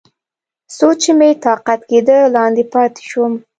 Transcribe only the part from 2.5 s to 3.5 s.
پاتې شوم.